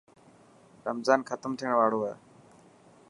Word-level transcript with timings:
رمضان 0.87 1.19
ختم 1.29 1.51
ٿيڻ 1.59 1.71
واڙو 1.79 1.99
هي. 2.07 2.15